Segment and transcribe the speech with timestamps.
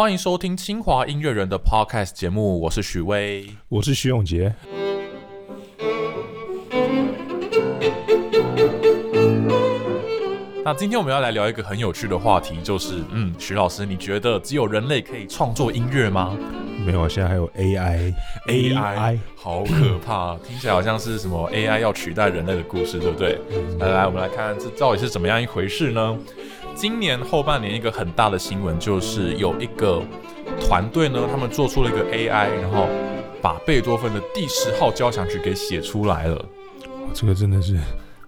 [0.00, 3.46] 欢迎收听清华音乐人的 Podcast 节目，我是许巍。
[3.68, 4.50] 我是徐永杰。
[10.64, 16.34] 那今天我们要来聊一个很有趣的话题，就是嗯，徐老师，你觉得只有人类可以创作音乐吗？
[16.86, 18.14] 没有，现在还有 AI。
[18.48, 23.38] AI 好可怕，听起来好像是什么 AI 要取代人类的故事，对不对？
[23.78, 26.16] 来来，我们来看看这到底是怎么样一回事呢？
[26.74, 30.02] 今年后半年一个很大的新闻就是有一个
[30.60, 32.88] 团队呢，他们做出了一个 AI，然后
[33.42, 36.42] 把贝多芬的第十号交响曲给写出来了，
[37.12, 37.78] 这个真的是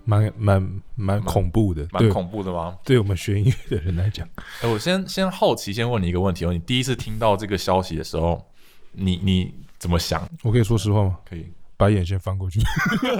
[0.05, 2.77] 蛮蛮蛮恐怖的，蛮恐怖的吗？
[2.85, 4.29] 对我们学音乐的人来讲，
[4.61, 8.47] 哎，我先先好奇，先问你一个问题哦，你第一次听到这个消息的时候，
[8.93, 10.29] 你你怎么想？
[10.43, 11.17] 我可以说实话吗？
[11.29, 11.47] 可以。
[11.75, 12.61] 把眼线翻过去。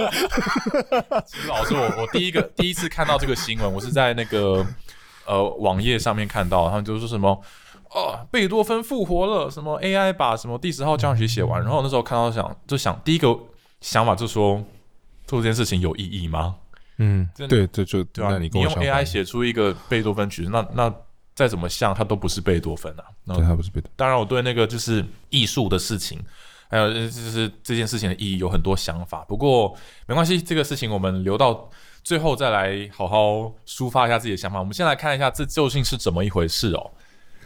[1.27, 4.65] 其实老师，我我第一个第一次看到这个新闻，我是在那个
[5.27, 7.41] 呃网页上面看到，他们就说什么
[7.91, 13.37] 哦，贝多芬复活了，什么 AI 把什么第十号交响曲写完，然后那时候看到想就想第一个
[13.81, 14.63] 想法就说
[15.27, 16.57] 做这件事情有意义吗？
[16.99, 20.95] 嗯，对，这就对啊，你用 AI 写出一个贝多芬曲，那那
[21.35, 23.05] 再怎么像，它都不是贝多芬啊，
[23.35, 23.91] 对，它不是贝多。
[23.97, 26.19] 当然，我对那个就是艺术的事情。
[26.71, 31.69] 还有就是这件事情的意义有很多想法，不过没关系，这个事情我们留到
[32.03, 34.59] 最后再来好好抒发一下自己的想法。
[34.59, 36.91] 我们先来看一下这究竟是怎么一回事哦。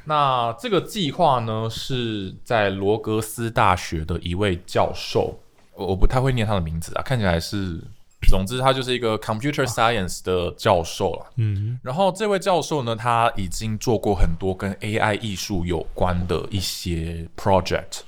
[0.04, 5.38] 那这个计划呢是在罗格斯大学的一位教授，
[5.74, 7.80] 我我不太会念他的名字啊，看起来是，
[8.28, 11.26] 总之他就是一个 computer science 的教授了。
[11.36, 18.02] 嗯，然后这位教授呢，他已经做过很多跟 AI 艺术有关的一些 project。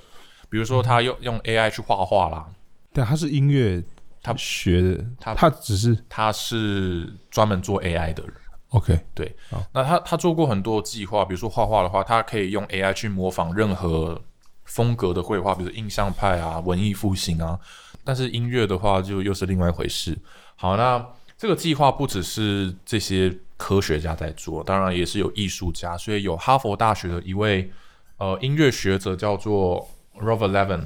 [0.51, 2.47] 比如说，他用用 AI 去画画啦，
[2.95, 3.83] 对，他是音乐，
[4.29, 8.33] 他学的，他他只是他是专门做 AI 的人。
[8.71, 9.34] OK，对，
[9.73, 14.21] 那他他做过很多计划，比如说画画的话，他可以用 AI 去模仿任何
[14.65, 17.59] 风格的绘画，比如印象派啊、文艺复兴啊。
[18.05, 20.17] 但是音乐的话，就又是另外一回事。
[20.56, 21.05] 好，那
[21.37, 27.71] 这个计划不只是这些科学家在做，当然也是有艺术家，所以有哈佛大学的一位
[28.19, 29.89] 呃音乐学者叫做。
[30.21, 30.83] Robert Levin，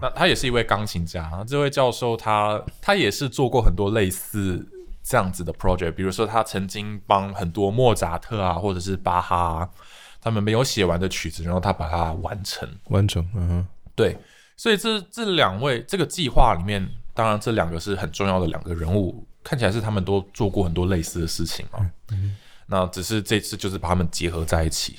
[0.00, 1.44] 那他也是一位钢琴家。
[1.46, 4.66] 这位教授他他也是做过很多类似
[5.02, 9.68] 这样子的 project，比如说他曾经帮很多莫扎特啊，或者是巴哈
[10.20, 12.68] 他们没有写完的曲子，然后他把它完成。
[12.84, 14.16] 完成，嗯哼，对。
[14.56, 21.90] 所以这这两位这个计划里面，当然这两个是很重要的两个人物，看起来是他们都做过很多类似的事情嘛。
[22.10, 22.36] 嗯。
[22.66, 24.98] 那只是这次就是把他们结合在一起。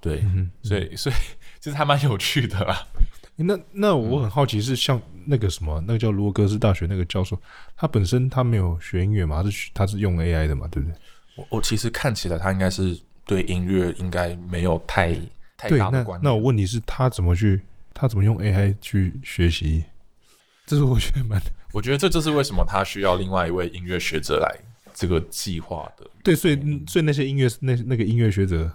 [0.00, 0.24] 对，
[0.62, 1.14] 所以所以。
[1.62, 2.88] 其实还蛮有趣的啦。
[3.36, 7.36] 那那我很好奇，是像那个什么，那个叫罗格斯大学那个教授，
[7.76, 9.42] 他本身他没有学音乐嘛？
[9.42, 10.68] 他是他是用 AI 的嘛？
[10.68, 10.96] 对不对？
[11.36, 15.14] 我我其实看起来他应该是对音乐应该没有太
[15.56, 16.20] 太大的关。
[16.22, 17.60] 那我问题是，他怎么去？
[17.94, 19.84] 他怎么用 AI 去学习？
[20.66, 21.40] 这是我觉得蛮
[21.72, 24.58] 我觉得这就是为什么他需要另外一位音乐学者来
[24.94, 26.06] 这个计划的。
[26.22, 28.70] 对，所以所以那些音乐那那个音乐学者。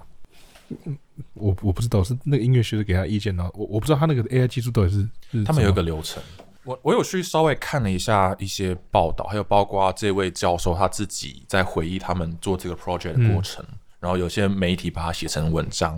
[1.34, 6.22] 我我不知道是那个音乐学者给他意见呢，我我不知道他那个 AI 技术到底是他们有一个流程。
[6.64, 13.66] 我我有去稍微看了一下一些报道，还有包括这位教授他自己在回忆他们做这个 project 的过程，
[14.00, 15.94] 然后有些媒体把它写成文章，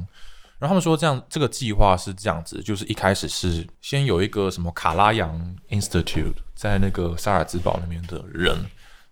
[0.59, 8.55] 然后他们说这样这个计划是这样子，就是一开始是先有一个什么卡拉扬 Institute 在那个萨尔兹堡那边的人。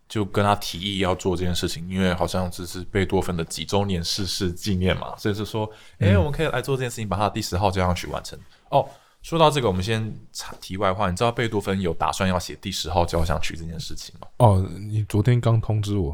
[0.07, 5.69] 就跟他提议要做这件事情，因为好像这是贝多芬的几周年逝世纪念嘛，所以是说，
[5.99, 8.39] 哎，我们可以来做这件事情，把他第十号交响曲完成。
[8.69, 8.87] 哦，
[9.21, 14.27] 说到这个，我们先插题外话，你知道贝多芬有打算要写第十号交响曲这件事情吗？
[14.37, 16.13] 哦，你昨天刚通知我。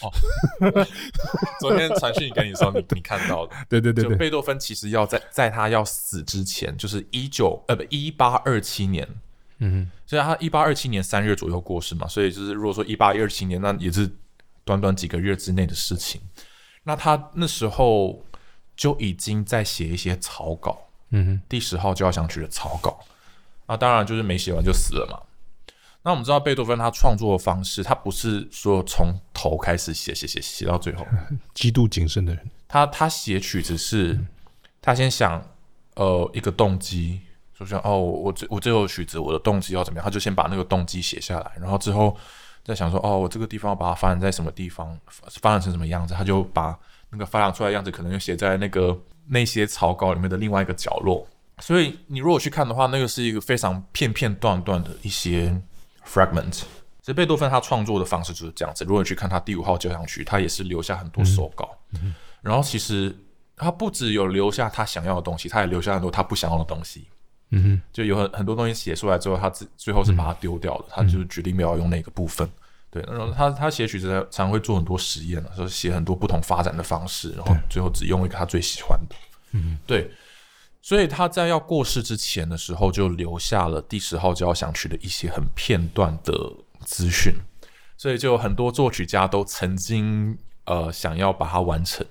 [0.00, 0.10] 哦，
[1.60, 3.50] 昨天传讯跟你说，你你看到了？
[3.68, 9.06] 对对对对，贝多芬其实要在在他要死之前，就是一九呃不一八二七年。
[9.58, 14.10] 嗯，所以他一八二七年三月左右过世嘛，所以就是如果说一八二七年，那也是
[14.64, 16.20] 短短几个月之内的事情。
[16.82, 18.24] 那他那时候
[18.76, 22.98] 就已经在写一些草稿，嗯哼，第十号交响曲的草稿。
[23.66, 25.18] 那当然就是没写完就死了嘛。
[26.02, 31.06] 那我们知道贝多芬他创作的方式，他不是说从头开始写写写写到最后，
[31.54, 32.50] 极度谨慎的人。
[32.66, 34.18] 他他写曲子是，
[34.82, 35.42] 他先想
[35.94, 37.20] 呃一个动机。
[37.58, 40.04] 就像哦，我这我最后曲子，我的动机要怎么样？
[40.04, 42.16] 他就先把那个动机写下来，然后之后
[42.64, 44.98] 再想说，哦，我这个地方要把它发展在什么地方，
[45.40, 46.14] 发展成什么样子？
[46.14, 46.76] 他就把
[47.10, 48.98] 那个发展出来的样子，可能就写在那个
[49.28, 51.26] 那些草稿里面的另外一个角落。
[51.60, 55.56] 所以你如果去看的话，那个是一个非常片片段段的一些
[56.04, 56.50] fragment。
[57.00, 58.84] 其实贝多芬他创作的方式就是这样子。
[58.84, 61.70] 如果你去看他第五号交响曲，他也是留下很多手稿。
[62.40, 63.14] 然后其实
[63.54, 67.06] 他不只有留下他想要的东西，他也留下很多他不想要的东西。
[67.54, 72.48] 嗯哼，就有很很多东西写出来之后，他自最后是把它丢掉的，他就是决定没有要用那个部分。
[72.90, 79.16] 对，然后他他写曲子常常会做很多实验，说写很多不同发展的方式，然后最后只用一个他最喜欢的。
[79.52, 80.10] 嗯，对，
[80.80, 86.32] 所以他在要过世之前的时候，就留下了第十号交响曲的一些很片段的
[86.84, 87.34] 资讯，
[87.96, 92.06] 所以就很多作曲家都曾经呃想要把它完成。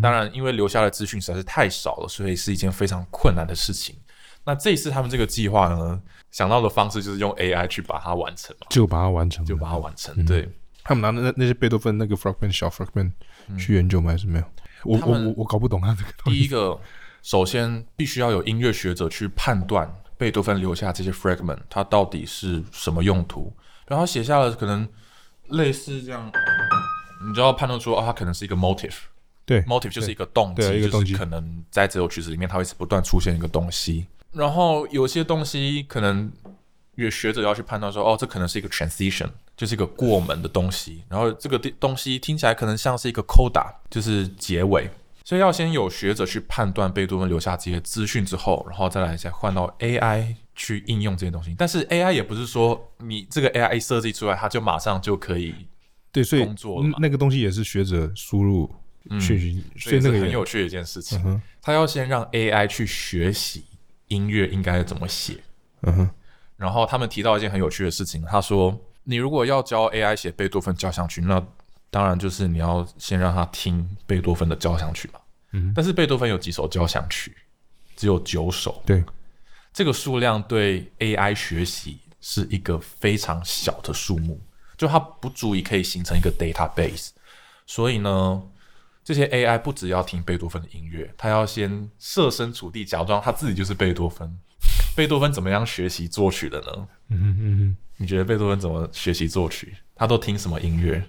[0.00, 3.96] 当然，因为留下的资讯实在是太少了，所以是一件非常困难的事情。
[4.44, 10.24] 那这一次他们这个计划呢，想到的方式就是用 AI 去把它完成嘛，就把它完成，就把它完成。
[10.24, 10.48] 对
[10.84, 13.12] 他们拿那那些贝多芬那个 fragment 小 fragment
[13.56, 14.10] 去研究吗？
[14.10, 14.44] 还是没有？
[14.84, 16.08] 我我我我搞不懂他这个。
[16.24, 16.76] 第一个，
[17.22, 23.52] 首先必须要有音乐学者去判断贝多芬留下这些 fragment 它到底是什么用途，
[23.86, 24.88] 然后写下了可能
[25.50, 26.32] 类似这样，
[27.28, 28.96] 你就要判断出啊，它可能是一个 motive。
[29.44, 34.06] 对，motive 就是一个动机，就是可能在这首曲子里面，它会不断出现一个东西。
[34.32, 36.32] 然后有些东西可能
[36.94, 41.02] 有学者要去判断说，哦，这可能是一个 transition，就是一个过门的东西。
[41.08, 44.88] 然后这个东西听起来可能像是一个 coda，就是结尾。
[45.24, 51.54] 所以要先有学者去判断贝多芬留下这些资讯之后，然后再来再换到 AI 去应用这些东西。
[51.56, 55.54] 但是 AI 也不是说你这个 AI 设计出来，它就马上就可以
[56.10, 56.88] 对，所以工作了。
[56.98, 58.68] 那个东西也是学者输入
[59.20, 61.40] 讯息，所以那个很有趣的一件事情。
[61.62, 63.64] 他要先让 AI 去学习。
[64.12, 65.38] 音乐应该怎么写？
[65.80, 66.10] 嗯哼，
[66.56, 71.42] 然后他们提到一件很有趣的事情，他说：“你如果要教 AI 写贝多芬交响曲，那
[71.90, 75.20] 当然就是你要先让他听贝多芬的交响曲嘛。
[75.52, 77.34] 嗯，但是贝多芬有几首交响曲？
[77.96, 78.82] 只有九首。
[78.86, 79.02] 对，
[79.72, 84.40] 这个数量对 AI 学习是一个非常小的数目，
[84.76, 87.08] 就它不足以可以形成一个 database。
[87.66, 88.42] 所以呢？”
[89.04, 94.38] 这些 AI 不只要听贝多芬的音乐，他要先设身处地，假装他自己就是贝多芬。
[94.94, 96.88] 贝多芬怎么样学习作曲的呢？
[97.08, 99.76] 嗯嗯你觉得贝多芬怎么学习作曲？
[99.94, 101.02] 他都听什么音乐？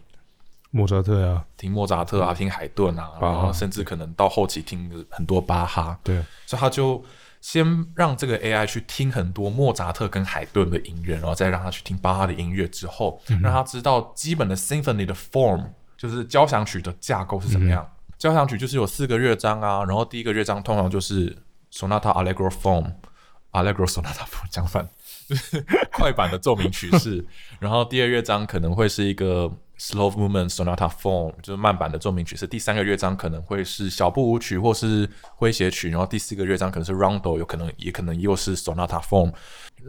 [0.72, 6.00] 莫扎特啊，听莫扎特啊，听海顿啊，然后甚至可能到后期听很多巴哈。
[6.04, 6.16] 对，
[6.48, 7.04] 所以他就
[7.42, 15.64] 先让这个 AI 去听很多莫扎特跟海顿的音乐，然后再让他去听巴哈的音乐，之后让他知道基本的 symphony 的 form。
[16.04, 17.90] 就是交响曲的架构是怎么样？
[18.18, 21.34] 交响曲就是有四个乐章啊，然后第一个乐章通常就是
[21.72, 24.86] sonata allegro form，allegro sonata form 讲反，
[25.30, 27.26] 就是快板的奏鸣曲式。
[27.58, 32.46] 然后第二乐章可能会是一个 slow movement sonata form，就是慢板的奏鸣曲式。
[32.46, 35.10] 第三个乐章可能会是小步舞曲或是
[35.40, 35.90] 诙谐曲。
[35.90, 39.32] 然后第四个乐章可能是 rondo，有可能也可能又是 sonata form。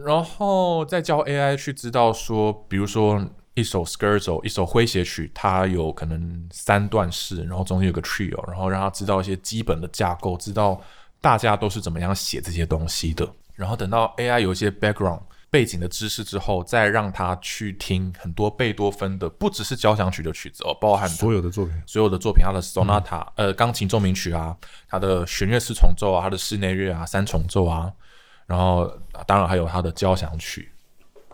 [0.05, 3.21] 然后再教 AI 去知道说，比如说。
[3.55, 10.79] 一首 Scherzo，一首诙谐曲，它有可能三段式，然后中间有个 trio，然后让他知道一些基本的架构，知道
[11.21, 13.27] 大家都是怎么样写这些东西的。
[13.53, 24.53] 然后等到 AI 有一些 background 背景的知识之后，再让他去听很多贝多芬的，不只是交响曲的曲子哦，包含所有的作品，所有的作品，他的 sonata，呃，钢琴奏鸣曲啊，
[24.89, 27.89] 他的弦乐四重奏啊，他的室内乐啊，三重奏啊，
[28.45, 28.85] 然后
[29.25, 30.69] 当然还有他的交响曲，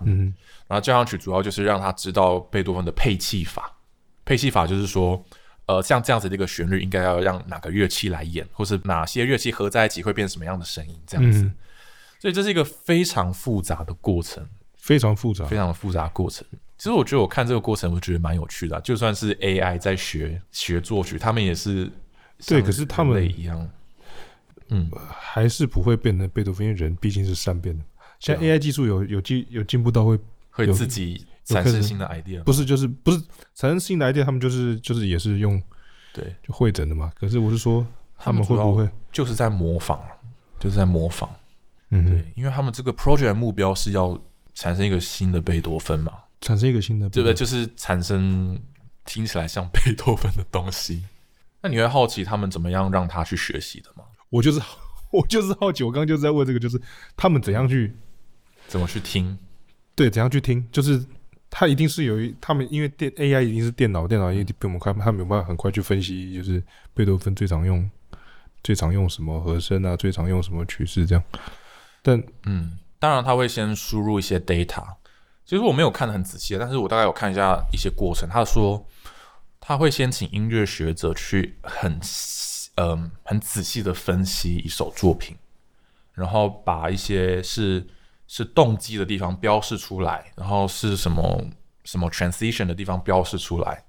[0.01, 0.31] 嗯。
[0.71, 3.75] 然后交响曲主要就是让他知道贝多芬的配器法，
[4.23, 5.21] 配器法就是说，
[5.65, 11.51] 呃，像这样子的一个旋律应该要让哪个乐器来演，或是哪些乐器合在一起会变什么样的声音，这样子。
[12.21, 14.47] 所以这是一个非常复杂的过程，
[14.78, 16.47] 非常复杂，非常复杂过程。
[16.78, 18.80] 其实我觉得我看这个过程，我觉得蛮有趣的。
[18.80, 21.92] 就算是 AI 在学学作曲，他们也是
[22.47, 23.69] 对，可是他们一样，
[24.69, 27.83] 嗯，还是不会变成贝多芬，因为人毕竟是善变的。
[28.21, 30.18] 像 AI 技术有有进有进步到会。
[30.68, 33.18] 会自己产生新的 idea，不是就是不是
[33.56, 35.61] 产生新的 idea，他们就是就是也是用
[36.13, 37.11] 对就会诊的嘛。
[37.15, 37.85] 可是我是说，
[38.18, 39.99] 他们会不会就是在模仿，
[40.59, 41.30] 就是在模仿？
[41.89, 44.18] 嗯，对，因为他们这个 project 目标是要
[44.53, 47.33] 产生一个新的贝多芬嘛，产生一个新的，对不对？
[47.33, 48.57] 就是产生
[49.03, 51.03] 听起来像贝多芬的东西。
[51.61, 54.03] 那你会好奇他们怎么样让他去学习的吗？
[54.30, 54.61] 我就是
[55.11, 56.81] 我就是好奇，我刚刚就是在问这个，就是
[57.18, 57.94] 他们怎样去
[58.68, 59.37] 怎么去听。
[60.01, 60.67] 对，怎样去听？
[60.71, 60.99] 就是
[61.47, 66.63] 他一定是有一，他们因为电 AI 一定是电脑，电脑一定比我们快，他没有办法很快去分析，就是
[66.95, 67.87] 贝多芬最常用、
[68.63, 71.23] 最常用什么和声啊，最常用什么曲式这样。
[72.01, 74.83] 但嗯，当然他会先输入一些 data。
[75.45, 78.27] 其实我没有看的很仔细，但是我大概有看一下一些过程。
[78.27, 78.83] 他说
[79.59, 81.99] 他会先请音乐学者去很
[82.77, 85.37] 嗯很仔细的分析一首作品，
[86.15, 87.85] 然后把一些是。
[88.33, 91.44] 是动机的地方标示出来，然后是什么
[91.83, 93.83] 什么 transition 的地方标示出来，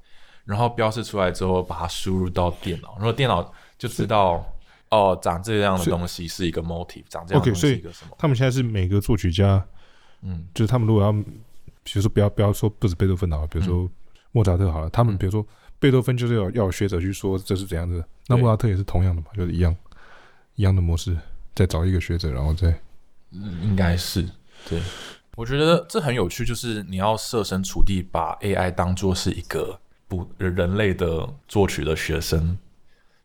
[0.44, 4.44] 然后标示出来之后把它输入到电脑，然后电脑就知道
[4.90, 8.16] 哦，长这样的东西是一个 motive，长这样的东西是一个什么？
[8.18, 9.64] 他们现在是每个作曲家，
[10.22, 10.44] 嗯。
[10.52, 13.88] 就是他们如果要，比如说不要不要说不止贝多芬好了，比如说
[14.32, 15.18] 莫扎特好了，他们嗯。
[15.18, 15.46] 比如说
[15.78, 19.76] 贝多芬就是要要有学者去说这是怎样的，那莫扎特也是同样的嘛，就是一样
[20.56, 21.16] 一样的模式，
[21.54, 22.76] 再找一个学者，然后再
[23.32, 24.28] 嗯，应该是
[24.68, 24.80] 对。
[25.34, 32.58] 我觉得这很有趣，就是你要设身处地把 AI 当做是一个不人类的作曲的学生，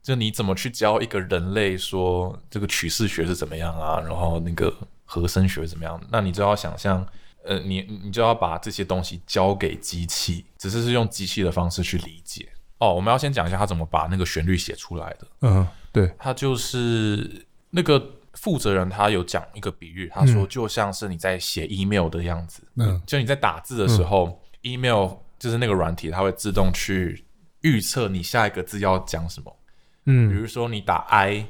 [0.02, 4.74] 就你怎么去教一个人类说这个曲式学是怎么样啊，然后那个
[5.04, 7.06] 和声学怎么样，那你就要想象，
[7.44, 12.48] 呃，你你就要把这些东西交给机器，只是是用机器的方式去理解。
[12.80, 15.28] 哦，我们要先讲一下他怎么把那个旋律写出来的。
[15.42, 18.00] 嗯对，他就是那个
[18.40, 20.48] 负责人，他有讲一个比喻，他说嗯。
[20.48, 23.02] 就像是你在写 email 的样子，嗯。
[23.06, 27.26] 就你在打字的时候、e m a i l 就是那个软体，它会自动去
[27.62, 29.56] 预测你下一个字要讲什么。
[30.06, 30.30] 嗯。
[30.30, 31.46] 比嗯如说你打 i，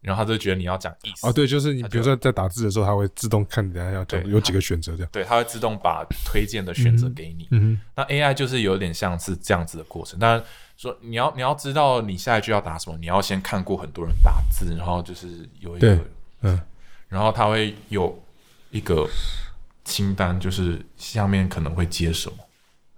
[0.00, 7.48] 然后他就觉得你要讲意思，哦对，就是你比如说在打字的时候，它会自动看等下要讲对有几个选择这样，对，它会自动把推荐的选择给你。
[7.52, 10.42] 嗯那 AI 就是有点像是这样子的过程，当然
[10.76, 16.04] 说你要你要知道你下一句要打什么，你要先看过很多人打字，然后就是有一个对
[16.44, 16.60] 嗯
[17.08, 18.16] 然后他会有
[18.70, 19.08] 一个
[19.84, 22.36] 清单，就是下面可能会接什么。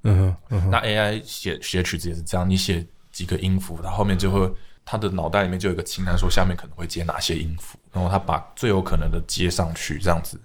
[0.03, 4.51] 嗯哼嗯哼那 AI 写写曲子也是这样，你写几个音符，它后面就会
[4.85, 10.41] 它的脑袋里面就有一个清单，说下面可能会接哪些音符，然后它把最有可能的接上去，这样子。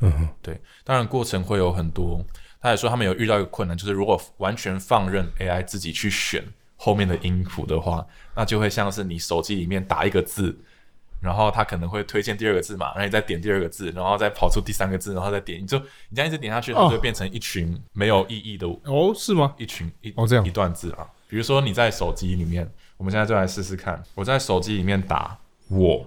[0.00, 2.24] 嗯哼对，当然过程会有很多。
[2.60, 6.44] 他也说他们有遇到一个困难，就是如果完全放任 AI 自己去选
[6.76, 8.06] 后面的音符的话，
[8.36, 10.56] 那就会像是你手机里面打一个字，
[11.22, 19.54] 然后它可能会推荐第二个字嘛，然后你再点第二个字，然后再跑出第三个字，然后再点，你就你这样一直点下去，它就会变成一群没有意义的哦是吗？
[19.56, 21.06] 一群一哦这样一段字啊。
[21.28, 25.38] 比如说你在手机里面，我们现在就来试试看，我在手机里面打
[25.68, 26.04] 我，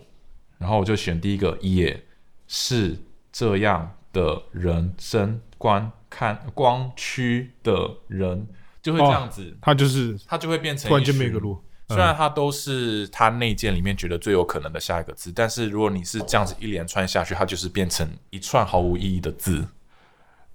[0.57, 2.03] 然后我就选第一个也
[2.47, 2.95] 是
[3.31, 8.47] 这样的人生观看光驱的人，
[8.81, 19.67] 就会这样子，它就是它就会变成突然间没有一个路，虽然它都是它内建里面觉得最有可能的下一个字，但是如果你是这样子一连串下去，它就是变成一串毫无意义的字。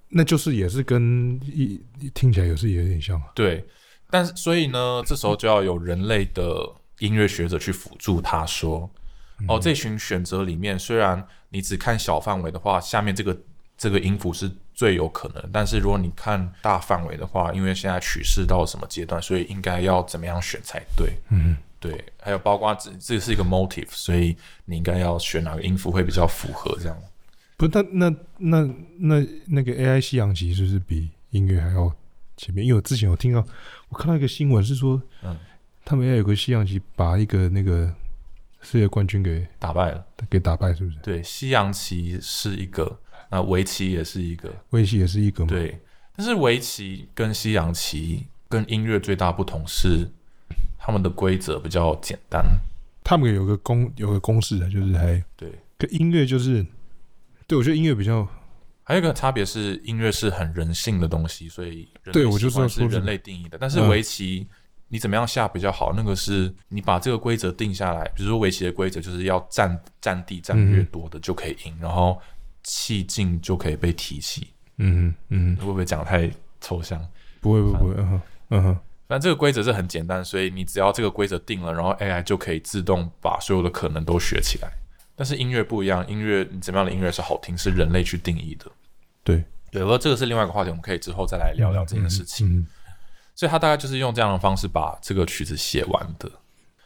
[0.09, 1.81] 那就是也是跟一
[2.13, 3.65] 听起来也是有点像啊，对，
[4.09, 6.69] 但是所以呢，这时候就要有人类的
[6.99, 8.91] 音乐学者去辅助他说，
[9.47, 13.41] 哦，这群选择里面，虽然你只看小范围的话，下面这个
[13.77, 21.13] 这个音符是最有可能，但是如果你看大范围的话，因为现在趋势到什么阶段，所以应该要怎么样选才对。
[21.29, 24.35] 嗯对，还有包括这这是一个 motive，所以
[24.65, 26.97] 你应该要选哪个音符会比较符合这样。
[27.57, 31.95] 不，那那那那那个 AI 西洋棋是不是比音乐还要
[32.35, 32.65] 前面？
[32.65, 33.45] 因为我之前有听到，
[33.89, 35.37] 我看到一个新闻是说，嗯，
[35.85, 37.93] 他们 AI 有个西洋棋把一个那个
[38.61, 40.03] 世界冠军给打败了。
[40.27, 40.97] 给打败，是不是？
[41.03, 42.99] 对，西洋棋是一个，
[43.31, 44.53] 那围棋也是一个。
[44.69, 45.79] 围棋也是一个嘛？，对，
[46.15, 50.07] 但是围棋跟西洋棋跟音乐最大不同是，
[50.77, 52.45] 他们的规则比较简单。
[53.03, 56.63] 他们有个公有个公式的，就是还对，跟音乐就是，
[57.47, 58.27] 对我觉得音乐比较
[58.83, 63.57] 还有一个差别是，音乐是很人性的东西，所以对我就是喜欢是人类定义的。
[63.57, 64.47] 但是嗯围棋，
[64.89, 65.93] 你怎么样下比较好？
[65.95, 72.21] 那个是你把这个规则定下来，比如说围棋的规则就是要占占地占越嗯多的就可以赢，然后
[72.63, 74.47] 气劲就可以被提起。
[74.77, 76.99] 嗯哼嗯，会不会讲得太抽象？
[77.39, 84.71] 不会不会不会，嗯哼嗯哼，反正这个规则是很简单，所以你只要这个规则定了，然后 AI 就可以自动把所有的可能都学起来。
[85.15, 88.65] 但是音乐不一样，音乐你怎么样的音乐是好听，是人类去定义的。
[89.23, 92.47] 对，对，不过这个是另外一个话题，我们可以之后再来聊聊这件事情。
[92.47, 92.67] 嗯
[93.33, 96.29] 所以他大概就是用这样的方式把这个曲子写完的。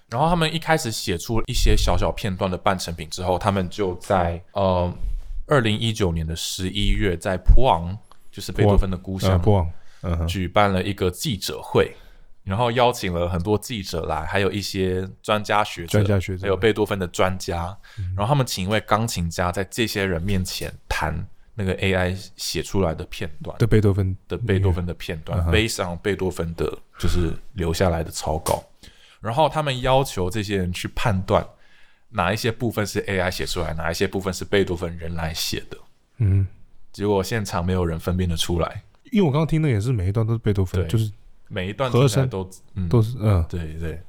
[0.07, 4.93] 然后他们一开始写出一些小小片段的半成品之后，他们就在呃
[5.47, 7.97] 二零一九年的十一月，在普昂，
[8.31, 9.71] 就是贝多芬的故嗯，乡，普昂，
[10.01, 11.95] 嗯哼，举办了一个记者会，
[12.43, 16.41] 然后邀请了很多记者来，还有一些专家学者，专家学者。
[16.43, 17.77] 还有贝多芬的专家，
[18.15, 26.65] 然后他们请一位钢琴家在这些人面前弹那个 AI 写出来的片段的贝多芬的贝多芬的片段嗯哼，based on 贝多芬的
[26.99, 28.63] 就是留下来的草稿，
[29.21, 31.47] 然后他们要求这些人去判断
[32.15, 35.77] 哪一些部分是 AI 写出来，哪一些部分是贝多芬人来写的。
[36.17, 36.47] 嗯，
[36.91, 40.87] 结果现场没有人分辨得出来，因为我刚刚听的也是每一段都是贝多芬，对。
[40.87, 41.11] 就是
[41.47, 41.99] 每一段都
[42.75, 42.89] 嗯。
[42.89, 43.99] 都是嗯，对对。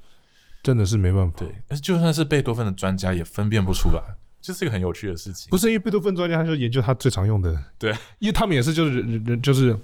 [0.63, 1.37] 真的是没办法。
[1.39, 4.03] 对，但是就算是贝多芬的专家也分辨不出来，
[4.43, 5.49] 这是一个很有趣的事情。
[5.49, 9.77] 不是因为贝多芬专家，他就研究他最常用的，对，因为他们也是就是人人就是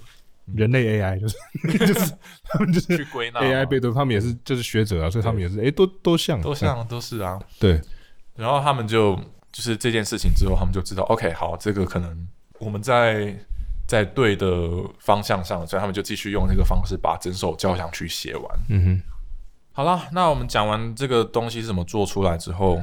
[0.52, 1.36] 人类 AI 就是
[1.86, 2.12] 就是
[2.48, 6.42] 他们就是去归纳 AI 贝多芬，他们也是就是学者啊，所以他们也是哎、都都像。
[6.42, 7.38] 都像都是啊。
[7.60, 7.80] 对，
[8.34, 9.14] 然后他们就
[9.50, 13.36] 就是这件事情之后，他们就知道，OK，好，这个可能我们在
[13.86, 14.48] 在对的
[14.98, 18.60] 方向上，所以他们就继续用这个方式把整首交响曲写完。
[18.68, 19.02] 嗯哼。
[19.74, 22.76] 好了，那我们讲完这个东西是怎么做出来之后，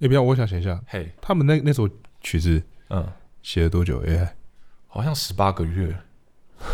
[0.00, 1.86] 哎、不要，我想写一下，嘿，他们那那首
[2.22, 3.06] 曲子嗯，
[3.42, 4.28] 写了多久？AI
[4.86, 5.94] 好像十八个月，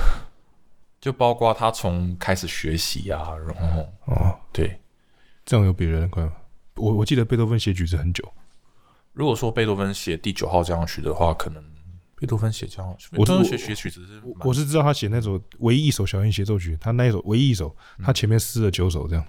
[1.00, 4.80] 就包括他从开始学习啊，然后哦，对，
[5.44, 6.32] 这样有比人快吗？
[6.76, 8.22] 我我记得贝多芬写曲子很久，
[9.12, 11.62] 如果说贝多芬写第九号交响曲的话，可能
[12.16, 19.24] 贝多芬写交响曲，我多芬写写曲子是蛮我是知道他写那首唯一一首小音协奏曲，他那一首唯一一首，他前面撕了九首这样，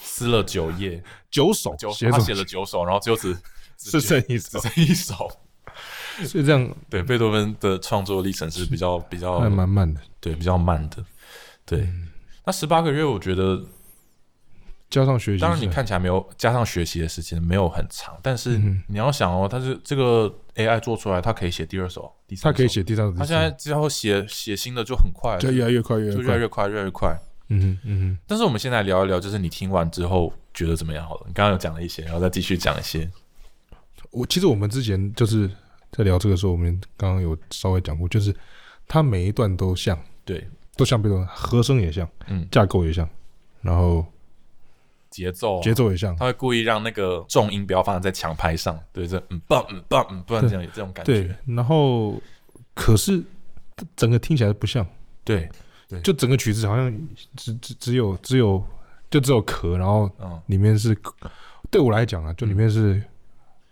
[0.00, 3.36] 撕了九页，九首九他写了九首，然后就只
[3.76, 4.60] 只剩一首。
[4.60, 5.30] 只，剩一首。
[6.26, 10.00] 所以这样对，贝多芬的创作历程是比较比较还蛮慢的。
[10.20, 11.04] 对比较慢的。
[11.64, 11.88] 对，
[12.44, 13.64] 那十八个月，我觉得
[14.92, 26.22] 加上学习，当然你，看起来没有加上学习的时间没有很长，但是嗯你要想哦，它是这个 AI 做出来，它可以写第二首、第三首，他可以写第三首，它现在之后写写新的就很快，就越来越快，越来越快。
[26.22, 27.18] 就越来越快，越来越快。
[27.48, 31.08] 嗯哼嗯哼，但是我们现在聊一聊，就是你听完之后觉得怎么样？
[31.08, 33.10] 好了，你刚刚有讲了一些，然后再继续讲一些。
[34.10, 35.50] 我其实我们之前就是
[35.90, 38.34] 在聊这个时候，我们刚刚有稍微讲过，就是
[38.86, 40.46] 它每一段都像，对，
[40.76, 43.08] 都像贝多芬，和声也像，嗯，架构也像，
[43.62, 44.04] 然后
[45.12, 52.20] 节奏节奏也像，他会故意让那个重音不要放在强拍上，对，这嗯棒嗯棒嗯棒这样有这种感对觉，，然后
[52.74, 53.22] 可是
[53.94, 54.84] 整个听起来不像，
[55.22, 55.48] 对，
[55.88, 56.00] 对。
[56.00, 56.90] 就整个曲子好像
[57.36, 58.60] 只只只有只有
[59.10, 60.96] 就只有壳，然后嗯，里面是
[61.70, 63.00] 对我来讲啊，就里面是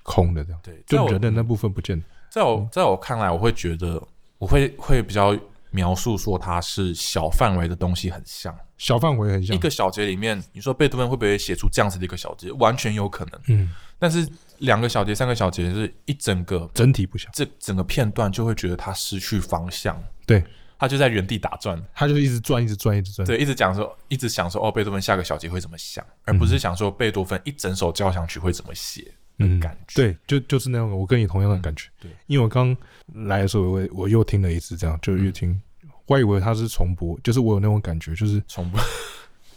[0.02, 1.98] 空的这样，对，就人的那部分不见。
[1.98, 2.04] 了。
[2.28, 4.00] 在我在我看来，我会觉得
[4.38, 5.36] 我会会比较
[5.70, 8.56] 描述说它是小范围的东西很像。
[8.78, 9.54] 小范围很像。
[9.54, 12.50] 一个小节里面，你说贝多芬会不会写出这样子的一个小节？
[12.52, 14.26] 完全有可能，嗯，但是
[14.58, 20.42] 两个小节、三个小节是一整个整体不像，这整个片段就会觉得他失去方向，对，
[20.78, 23.26] 他就在原地打转，他就一直转，一直转，一直转。
[23.26, 29.12] 对，一直讲说，一直想说，哦，贝多芬下个小节会怎么想，而不是想说贝多芬一整首交响曲会怎么写。
[29.40, 29.94] 嗯，感觉。
[30.02, 31.88] 对，就就是那种我跟你同样的感觉。
[31.88, 32.76] 嗯对，因为我刚
[33.14, 35.60] 来的时候，我我又听了一次，这样就越听，
[36.06, 38.80] 我还以为它是重播，就是我有那种感觉，就是重播，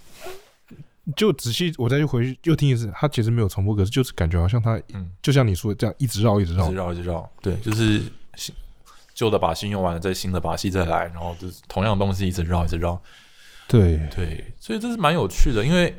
[1.16, 6.68] 就仔细我再去回去又听一次，它其实没有重播，可是就是感觉好像它嗯，就像你说的这样一直绕，一直绕。
[6.68, 6.76] 一直。
[6.76, 8.02] 绕，一直绕，对，就是
[8.36, 8.56] 新
[9.14, 13.00] 旧的把戏用完了，再新的把戏再来，然后就是同样的东西一直绕，一直绕，
[13.68, 15.96] 对，对，所以这是蛮有趣的，因为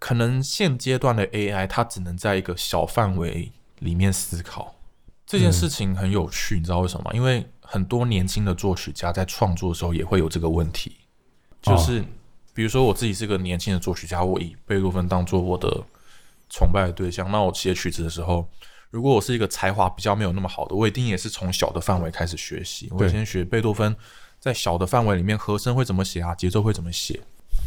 [0.00, 4.74] 可能现阶段的 AI 它只能在一个小范围里面思考
[5.24, 7.12] 这件事情很有趣，你知道为什么吗？
[7.14, 10.96] 因为很多年轻的作曲家在创作的时候也会有这个问题，
[11.62, 12.04] 就是、
[12.52, 15.84] 比如说我自己是个年轻的作曲家，我以贝多芬当做我的
[16.48, 18.48] 崇拜的对象，那我写曲子的时候。
[18.92, 22.88] 如果我是一个才华比较没有那么好的，我一定也是从小的范围开始学习。
[22.90, 23.94] 我对先学贝多芬，
[24.40, 27.20] 在小的范围里面，和声会怎么写啊，节奏会怎么写，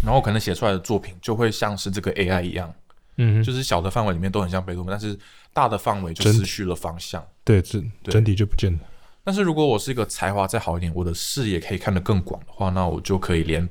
[0.03, 2.73] 然后可能写出来的作品就会像是这个 AI 一样，
[3.17, 5.17] 嗯，就是小的范围里面都很像贝多芬，但是
[5.53, 7.25] 大的范围就失去了方向。
[7.43, 8.79] 对，整对整体就不见了。
[9.23, 13.67] 但是如果我是一个才华再好一点，我的视野可以看得更广的话，那我就可以连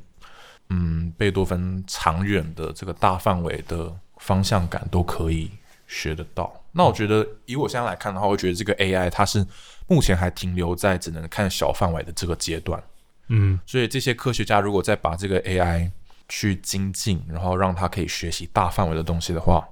[0.70, 5.50] 嗯贝多芬长远的这个大范围的方向感都可以
[5.86, 6.50] 学得到。
[6.72, 9.46] 那我觉得以我现在来看的话，我觉得这个 AI 它是
[9.86, 12.82] 目前还停留在只能看小范围的这个阶段。
[13.28, 15.90] 嗯，所以这些科学家如果再把这个 AI
[16.34, 19.68] 去精进，然后让他可以学习大范围的东西的话，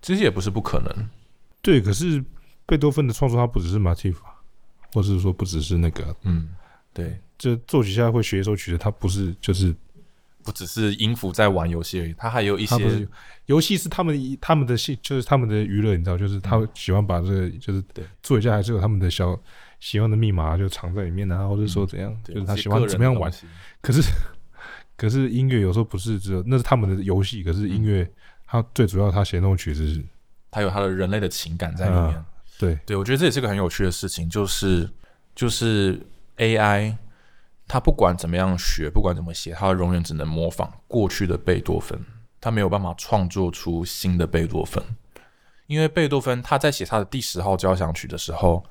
[0.00, 1.08] 其实也不是不可能。
[1.60, 1.80] 对。
[1.80, 2.24] 可是
[2.64, 4.32] 贝多芬的创作，他不只是马蒂法，
[4.92, 6.50] 或者是说不只是那个，嗯，
[6.94, 9.74] 对，这作曲家会学一首曲子，他不是就是
[10.44, 13.08] 不只是音符在玩游戏而已，他还有一些
[13.46, 19.36] 游戏是他们的他们的兴，就是他们的娱乐，你知道，就是他们喜欢把这个就是对作曲家还是有他们的小
[19.80, 23.32] 喜欢的密码就藏在里面啊，或者说怎样，对就是他喜欢怎么样玩。
[23.80, 24.00] 可是
[24.98, 28.06] 可是音乐有时候不是只有那是他们的游戏，可是音乐
[28.46, 30.04] 它最主要他写那种曲子是
[30.50, 32.24] 它有它的人类的情感在里面。
[32.58, 34.90] 对对，我觉得这也是个很有趣的事情，就是
[35.34, 36.04] 就是
[36.38, 36.96] AI，
[37.68, 42.04] 它不管怎么样学，不管怎么写，它永远只能模仿过去的贝多芬，
[42.40, 44.82] 它没有办法创作出新的贝多芬。
[45.68, 48.64] 因为贝多芬他在写他的第十号交响曲的时候，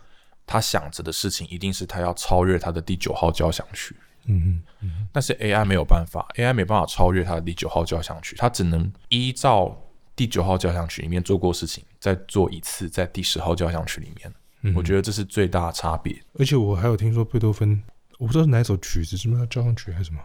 [0.46, 3.96] 他想着的事情一定是他要超越他的第九号交响曲。
[4.28, 9.76] 嗯嗯但是 AI 没有办法，AI 没办法超越它的第九号交响曲，它只能依照
[10.16, 14.34] 第九号交响曲里面做过的事情，再做一次在第十号交响曲里面。
[14.62, 16.20] 嗯，我觉得这是最大的差别。
[16.40, 17.82] 而且我还有听说贝多芬
[18.18, 20.20] 我不知道是哪一首曲子，是不是交响曲还是什么？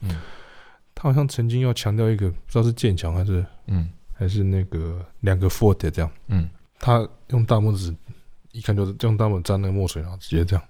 [0.00, 0.20] 嗯
[0.94, 6.10] 他好像曾经要强调一个，不知道是渐强还是嗯还是那个两个 forte 这样。
[6.28, 7.92] 嗯，他用大拇指，
[8.52, 10.64] 一看就是用大拇指沾那个墨水，然后直接这样，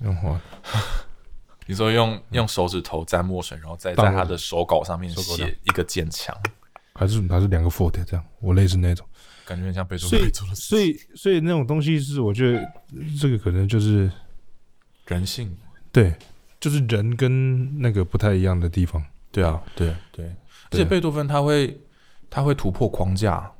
[0.00, 0.40] 这样画。
[1.72, 6.36] 你说用用手指头沾墨水，然后再在他的手稿上面写一个渐强，
[6.92, 9.06] 还是还是两个 forte 这样，我类似那种。
[9.46, 10.68] 感觉很像贝多所以芬做的事情。
[10.68, 12.62] 所以所以那种东西是，我觉得
[13.18, 14.12] 这个可能就是
[15.06, 15.56] 人性，
[15.90, 16.14] 对，
[16.60, 19.02] 就是人跟那个不太一样的地方。
[19.30, 20.26] 对啊，对对，
[20.70, 21.80] 而且贝多芬他会
[22.28, 23.50] 他会突破框架，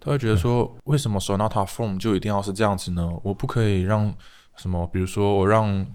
[0.00, 3.08] 他会觉得说，为什么 sonata form 就一定要是这样子呢？
[3.22, 4.12] 我不可以让
[4.56, 5.86] 什么，比如说我让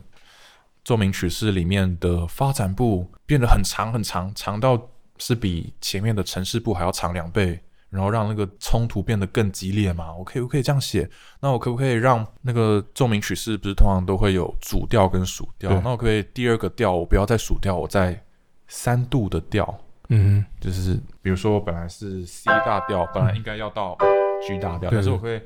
[0.87, 4.81] 奏鸣曲式里面的发展部变得很长很长，长到
[5.17, 7.59] 是比前面的城市部还要长两倍。
[7.89, 10.13] 然后让那个冲突变得更激烈嘛？
[10.13, 11.09] 我可以，我可以这样写。
[11.41, 15.71] 那我可不可以让那个奏鸣曲式不是通常都会有主调跟属调？
[15.81, 18.21] 那我可以第二个调我不要再属调，我再
[18.67, 19.77] 三度的调，
[20.09, 23.97] 嗯就是比如说我本来是 C 大调，本来应该要到
[24.45, 25.39] G 大调，对但是我会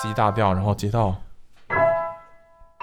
[0.00, 1.20] C 大调，然后接到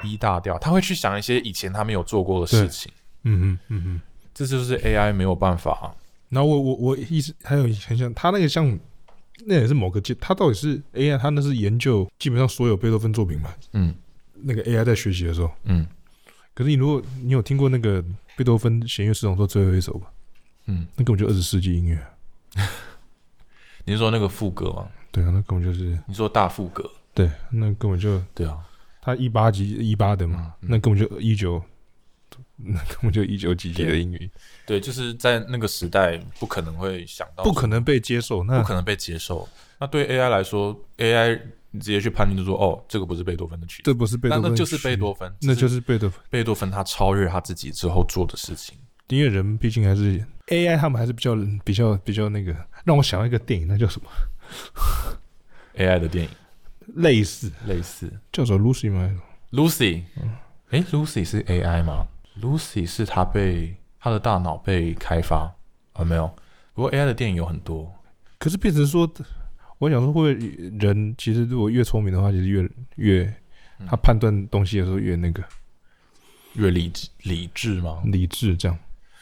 [0.04, 2.92] E 大调，他会去想一些以前他没有做过的事情，
[3.24, 4.02] 嗯嗯嗯嗯。
[4.34, 5.96] 这就是 AI 没有办法。
[6.30, 8.78] 然后我我我一直还有很想他那个像，
[9.46, 13.54] 那也是某个阶，他到底是 AI，他那是研究基本上所有贝多芬作品嘛？
[13.74, 13.96] 嗯
[14.34, 15.88] 那个 AI 在学习的时候，嗯
[16.54, 18.04] 可是你如果你有听过那个
[18.36, 20.12] 贝多芬弦乐四重奏最后一首吧？
[20.68, 21.98] 嗯，那根本就二十世纪音乐。
[23.86, 24.88] 你是说那个副歌吗？
[25.12, 26.88] 对啊，那根本就是你说大副歌？
[27.16, 28.58] 对，那根本就对啊，
[29.08, 31.64] 他一八级一八的嘛，那根本就一九，
[32.60, 34.30] 那根本就一九几级的英语，
[34.66, 38.44] 对，就是在那个时代不可能会想到，不可能被接受。
[38.44, 39.48] 那不可能被接受。
[39.80, 41.40] 那对 AI 来说，AI
[41.72, 46.20] 你直接去判定就说，哦，这个不是贝多芬的曲子，这不是贝多芬，那那就是贝多芬，那就是贝多芬。
[46.30, 48.78] 贝多芬他超越他自己之后做的事情。
[49.08, 54.10] 因为人毕竟还是 AI，他们还是比较比较比较那个，让我想到一个电影，那叫什么
[55.78, 56.30] ？AI 的电影
[56.96, 59.10] 类似类似叫做 Lucy 吗
[59.52, 60.04] ？Lucy，
[60.70, 62.08] 诶 l u c y 是 AI 吗
[62.42, 65.54] ？Lucy 是他被他的大脑被开发
[65.94, 66.04] 啊？
[66.04, 66.28] 没有，
[66.74, 67.92] 不过 AI 的电影有很多，
[68.40, 69.10] 可是变成说，
[69.80, 70.48] 我想说，会不会
[70.80, 73.24] 人其实如果越聪明的话，其实越越
[73.80, 75.44] 嗯他判断东西的时候越那个
[76.54, 78.02] 越理智理智吗？
[78.06, 78.78] 理智，这样。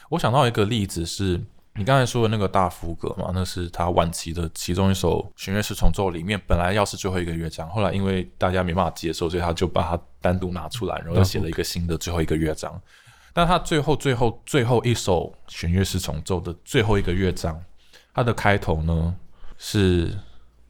[0.08, 1.40] 我想到一个例子是，
[1.78, 12.80] 你刚才说的那个大福格嘛，那是他晚期的其中一首弦乐四重奏里面，本来要是最后一个乐章，后来因为大家没办法接受，所以他就把它单独拿出来，然后写了一个新的最后一个乐章。
[13.34, 17.62] 但他最后最后最后一首弦乐四重奏的最后一个乐章，
[18.14, 19.14] 它的开头呢
[19.58, 20.18] 是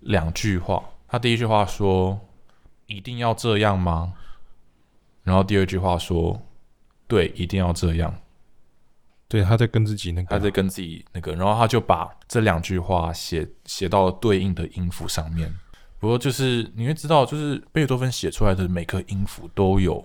[0.01, 2.19] 两句话，他第一句话说
[2.87, 4.14] ：“一定要这样吗？”
[5.23, 6.42] 然后第二句话说
[7.07, 8.12] ：“对，一定要这样。”
[9.29, 15.53] 对，他在跟自己那个，他在跟自己那个，然后他就把这两句话写写到了对应的音符上面。
[15.99, 20.05] 不过就是你会知道，就是贝多芬写出来的每颗音符都有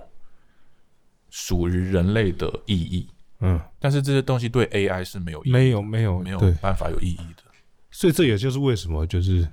[1.29, 3.07] 属于人类的意义，
[3.41, 7.43] 嗯，但是这些东西对 AI 是没有意义，没有没有没有，办法有意义的。
[7.91, 9.47] 所以这也就是为什么就是，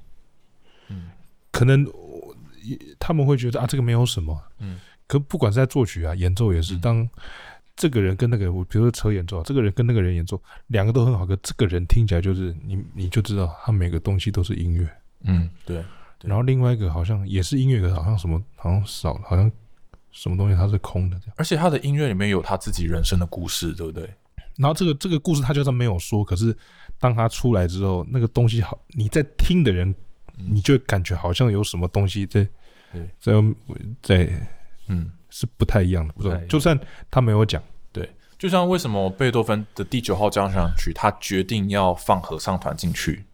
[0.88, 1.11] 嗯。
[1.50, 2.37] 可能我
[2.98, 4.78] 他们会觉得啊，这个没有什么，嗯，
[5.09, 6.81] 可不管是在作曲啊、演奏也是，嗯。
[6.81, 7.11] 当
[7.78, 14.86] 这个人跟那个，我比如说车演奏啊，这个人跟那个人演奏，两个都很好，可这个人听起来就是你你就知道他每个东西都是音乐，
[15.22, 15.76] 嗯，对，
[16.18, 16.28] 对。
[16.28, 19.50] 然后另外一个好像也是音乐，可好像什么好像少了，好像
[20.10, 21.34] 什么东西它是空的这样。
[21.38, 24.12] 而且他的音乐里面有他自己人生的故事，对不对？
[24.56, 26.52] 然后这个这个故事他就算没有说，可是
[26.98, 29.88] 当他出来之后，那个东西好，你在听的人，
[30.36, 30.46] 嗯。
[30.50, 32.44] 你就感觉好像有什么东西在
[32.92, 33.08] 对。
[33.20, 33.32] 在
[34.02, 34.48] 在
[34.88, 36.78] 嗯，是不太一样的，就算
[37.10, 37.62] 他没有讲，
[37.92, 38.08] 对。
[38.38, 43.24] 就像为什么贝多芬的第九号交响曲，他决定要放合唱团进去。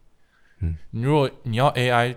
[0.59, 2.15] 嗯，你如果你要 AI，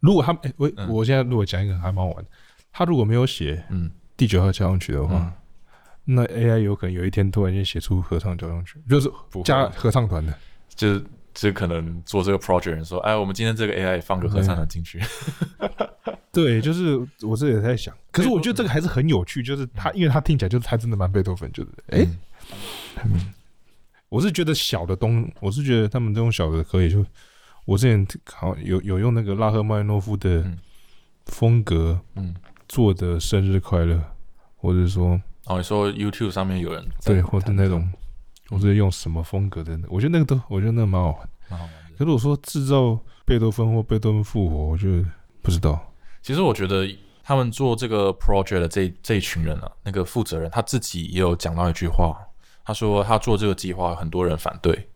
[0.00, 0.88] 如果他诶我、嗯。
[0.90, 2.30] 我现在如果讲一个还蛮好玩的，
[2.72, 5.32] 他如果没有写嗯，第九号交响曲的话，嗯。
[6.08, 9.10] 那 AI 有可能有一天突然间写出合唱交响曲，就是
[9.44, 10.32] 加合唱团的。
[10.74, 11.02] 就是
[11.36, 15.00] 就可能做这个 project 的人说，哎，我们今天这个 AI 放个合唱团进去，
[16.32, 22.08] 对，就是我这也在想，可是我觉得这个还是很有趣，就是他，因为他听起来就是他真的蛮贝多芬，就是诶，
[23.04, 23.32] 嗯。
[24.08, 27.04] 我是觉得小的东，我是觉得他们这种小的可以就，
[27.64, 30.58] 我之前好像有有用那个拉赫曼诺夫的嗯。
[31.26, 32.32] 风格嗯，
[32.68, 34.00] 做的生日快乐，
[34.54, 37.84] 或者说哦你说 YouTube 上面有人对，或者那种，
[38.50, 41.28] 我是用什么风格的，我觉得那个都，我觉得那个蛮好玩。
[41.48, 44.88] 蛮好玩的可是我说制造贝多芬或贝多芬复活，我就
[45.42, 45.92] 不知道。
[46.22, 46.86] 其实我觉得
[47.22, 52.16] 他们做这个 project 的这这一群人啊，那个负责人他自己也有讲到一句话，
[52.64, 54.88] 他说他做这个计划，很多人反对，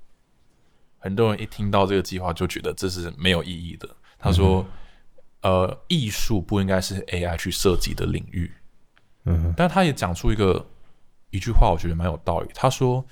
[0.98, 3.88] 很多人一听到这个计划就觉得这是没有意义的。
[4.18, 4.66] 他说，
[5.40, 8.52] 呃，艺术不应该是 AI 去涉及的领域。
[9.24, 10.64] 嗯哼，但他也讲出一个
[11.30, 12.50] 一句话，我觉得蛮有道理。
[12.54, 13.02] 他说，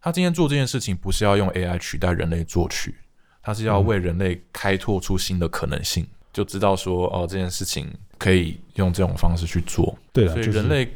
[0.00, 2.94] 他今天做这件事情不是要用 AI 取代人类作曲，
[3.42, 9.96] 他是要为人类开拓出新的可能性，就知道说哦，这件事情可以用这种方式去做。
[10.12, 10.88] 对了，所以人类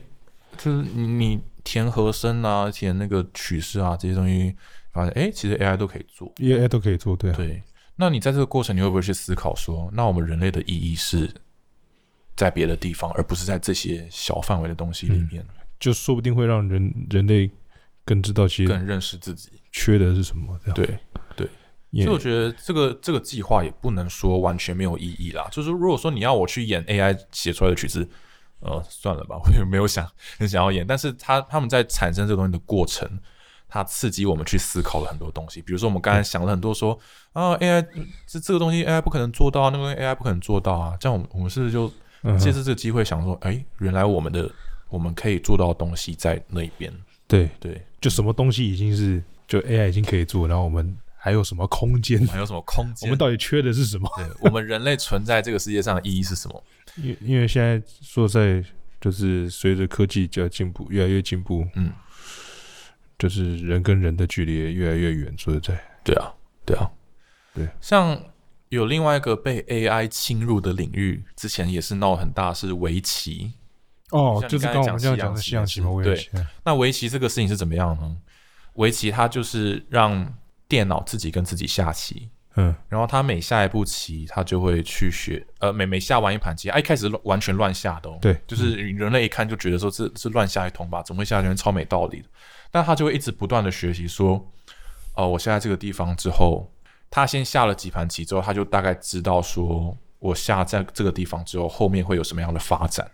[0.57, 4.55] 就是你你填和声啊，填那个曲式啊这些东西，
[4.93, 6.33] 发现哎，其实 AI 都可以做。
[6.37, 7.63] AI 都可以做，对啊，对，
[7.97, 11.29] 那你在这个过程，你会不会去思考说，那我们人类的意义是
[12.37, 15.45] 在别的地方，而不是在这些小范围的东西里面，
[15.81, 17.51] 就说不定会让人人类
[18.05, 19.51] 更知道其实更认识自己？
[19.71, 20.75] 缺的是什么，这样
[21.37, 21.49] 对，
[21.91, 25.49] 也所以我觉得这个这个计划也不能说完全没有意义啦。
[25.51, 28.07] 就是如果说你要我去演 AI 写出来的曲子，
[28.61, 30.07] 呃，算了吧， 我也没有想
[30.39, 30.87] 很想要演。
[30.87, 33.09] 但是他他们在产生这个东西的过程，
[33.69, 35.63] 它刺激我们去思考了很多东西。
[35.63, 36.99] 比如说我们刚才想了很多说，
[37.33, 37.87] 啊，AI
[38.27, 40.97] 这这个东西 AI 不可能做到，那个 AI 不可能做到啊。
[41.01, 41.91] 这样我们我们是不是就
[42.25, 44.51] 嗯借着这个机会想说，哎、原来我们的
[44.91, 46.93] 我们可以做到的东西在那边。
[47.27, 52.27] 对，对，就什么东西已经是就 AI 已经可以做，然后我们还有什么空间？
[52.27, 53.09] 还有什么空间？
[53.09, 54.11] 我们到底缺的是什么？
[54.17, 56.65] 对我们人类存在这个世界上的意义是什么？
[56.97, 58.63] 因为因为现在说在
[59.01, 61.93] 就是随着科技的进步，越来越进步，嗯，
[63.19, 65.35] 就是人跟人的距离也越来越远。
[65.39, 66.33] 说实在，对啊，
[66.67, 66.91] 对啊，
[67.55, 67.69] 对。
[67.81, 68.21] 像
[68.69, 73.53] 有另外一个被 AI 侵入的领域，之前也是闹很大，是围棋。
[74.13, 76.31] 哦，就是刚才讲刚刚我们这样讲的西西洋棋嘛，洋棋
[76.65, 78.17] 那围棋这个事情是怎么样呢？
[78.75, 80.35] 围棋它就是让
[80.69, 92.29] 电脑自己跟自己下棋，嗯然后它每下一步棋，它就会去学，呃，每每下完一盘棋，啊，一开始乱完全乱下的、哦，对就是人类一看就觉得说这是乱下一通吧，怎么会下成超没道理的？
[92.71, 94.51] 但他就会一直不断的学习说，
[95.15, 96.71] 哦、我下在这个地方之后，
[97.11, 103.11] 他先下了几盘棋之后，他就大概知道说我下在这个地方之后，后面会有什么样的发展，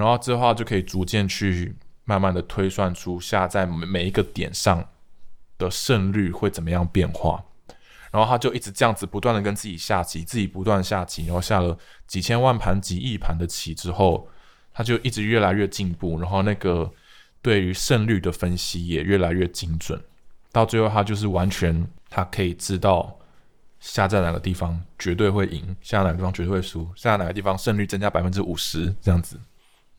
[0.00, 4.88] 然后之后就可以逐渐去慢慢的推算出下在每一个点上
[5.58, 7.44] 的胜率会怎么样变化。
[8.10, 14.26] 然后他就一直这样子不断的跟自己下棋，自己不断下棋，然后下了几千万盘、几亿盘的棋之后，
[14.72, 16.90] 他就一直越来越进步，然后那个
[17.40, 20.02] 对于胜率的分析也越来越精准，
[20.50, 23.16] 到最后他就是完全他可以知道
[23.78, 29.38] 下在哪个地方绝对会赢，下哪个地方绝对会输，下哪个地方胜率增加百分之五十这样子，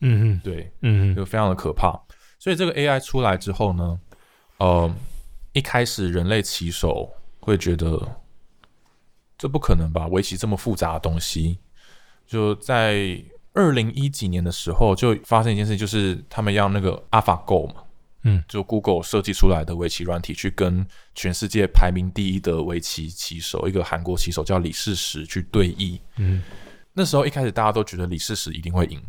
[0.02, 1.98] 嗯嗯对，嗯嗯就非常的可怕。
[2.38, 3.98] 所以这个 AI 出来之后呢，
[4.58, 4.94] 呃，
[5.52, 7.10] 一开始人类棋手
[7.40, 8.20] 会觉得
[9.38, 10.06] 这不可能吧？
[10.08, 11.58] 围棋这么复杂的东西，
[12.26, 13.20] 就在
[13.54, 17.82] 二零一几年的时候就发生一件事，就是他们要那个 AlphaGo 嘛，
[18.22, 26.00] 嗯，就 Google 设计出来的围棋软体去跟全世界排名第一的围棋棋手，一个韩国棋手叫李世石去对弈。
[26.16, 26.42] 嗯，
[26.92, 29.02] 那时候一开始大家都觉得李世石一定会赢，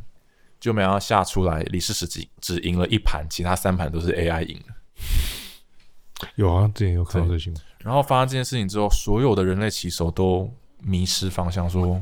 [0.63, 6.27] 就没想到下出来李世石只只赢了一盘，其他三盘都是 AI 赢的。
[6.35, 7.61] 有啊，之前有看到这新闻。
[7.79, 10.49] 然后发生这件事情之后，所有的人类棋手都
[10.79, 12.01] 迷失方向，说：“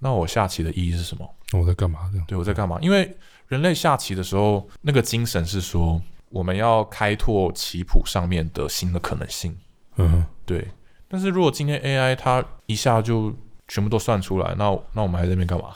[0.00, 1.36] 那我下棋的意义是什么？
[1.52, 2.08] 那我在干嘛？
[2.10, 3.14] 这样对我在干嘛？”因为
[3.48, 6.00] 人类下棋的时候，那个精神是说，
[6.30, 9.54] 我们要开拓棋谱上面的新的可能性。
[9.96, 10.66] 嗯哼，对，
[11.08, 13.36] 但是如果今天 AI 它一下就
[13.68, 15.74] 全部都算出来，那那我们还在那边干嘛？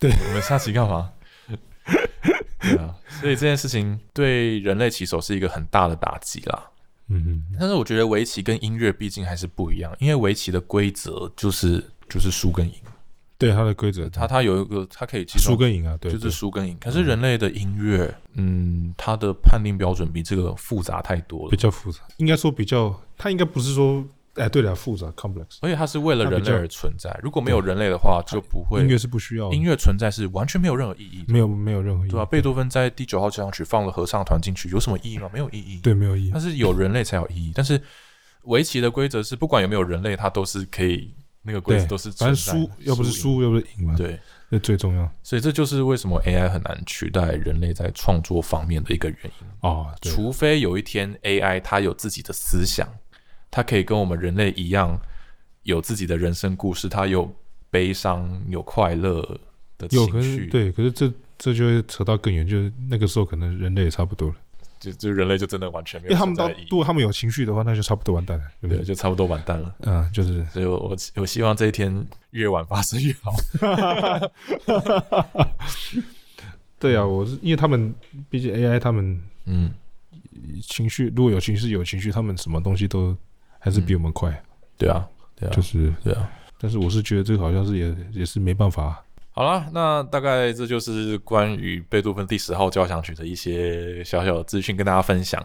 [0.00, 1.12] 对我们下棋干嘛？
[2.62, 6.70] 对啊，所以这件事情对人类棋手是一个很大的打击啦。
[7.08, 12.74] 嗯哼，但是我觉得围棋跟音乐毕竟还是不一样，因为围棋的规则就是就是输跟赢，
[13.36, 16.74] 对它的规则，它它有一个它可以输跟赢啊，对，就是输跟赢。
[16.80, 21.50] 可是人类的音乐，嗯，它的判定标准比这个复杂太多了。
[21.50, 24.02] 比，较复杂，应该说比较，它应该不是说，
[24.34, 27.14] 哎，对了，复杂 complex，而且它是为了人类而存在。
[27.22, 35.28] 如果没有人类的话，就不会音乐是不需要音乐存在是完全没有任何意义，没有没有任何意义，对吧、贝多芬在第九号交响曲放了合唱团进去，有什么意义吗？
[35.32, 35.80] 没有意义。
[35.82, 37.52] 对没有意义但，是有人类才有意义。
[37.54, 37.80] 但是
[38.44, 44.18] 围棋的规则是，不管有没有人类，它都是可以那个规则都是反正输要不是，输，要不是赢嘛，对。
[44.48, 49.46] 那最重要所以这就是为什么 AI 很难取代人类在创作方面的一个原因。
[49.60, 52.86] 哦，除非有一天 AI 它有自己的思想，
[53.52, 54.98] 它可以跟我们人类一样
[55.62, 57.32] 有自己的人生故事，它有
[57.70, 59.22] 悲伤、有快乐
[59.78, 60.46] 的情绪。
[60.46, 64.34] 对，可是这这就会扯到更远，就是那个时候可能人类也差不多了，
[64.80, 68.86] 就就人类就真的完全没有因为他们如果他们有情绪的话，那就差不多完蛋了，对不对，对？
[68.86, 69.74] 就差不多完蛋了。
[69.80, 73.32] 嗯， 就是所以我我我希望这一天越晚发生越好。
[76.78, 77.94] 对啊，我是因为他们
[78.28, 79.72] 毕竟 AI 他们嗯，
[80.62, 83.16] 情绪如果有情绪有情绪，他们什么东西都
[83.62, 84.28] 还是比我们快，
[84.76, 85.94] 对啊，对啊，就是。
[86.04, 86.28] 对啊。
[86.58, 95.44] 但是我是觉得这个好像是也也是没办法，好了，那大概这就是关于贝多芬第十号交响曲的一些小小的资讯跟大家分享。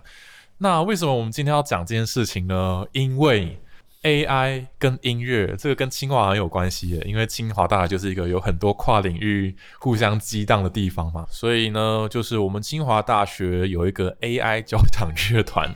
[0.59, 2.85] 那为什么我们今天要讲这件事情呢？
[2.91, 3.59] 因为
[4.03, 15.73] AI 跟音乐这个跟清华很有关系耶，因为清华大学就是一个有很多跨领域互相激荡的地方嘛，所以呢，就是我们清华大学有一个 AI 交响乐团，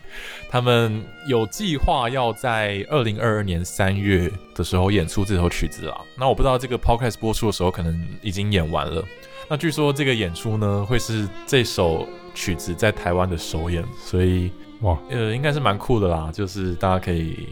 [0.50, 6.00] 他们有计划要在二零二二年三月的时候演出这首曲子啊。
[6.18, 9.04] 那我不知道这个 podcast 播出的时候可能已经演完了。
[9.50, 14.50] 那据说这个演出呢，会是这首曲子在台湾的首演，所以
[14.82, 17.50] 哇呃，应该是蛮酷的啦，就是大家可以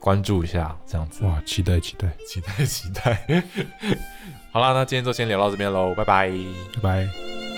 [0.00, 1.24] 关注一下这样子。
[1.24, 3.42] 哇，期待期待，期待期待。
[4.50, 6.32] 好啦，那今天就先聊到这边喽，拜拜。
[6.74, 7.49] 拜拜。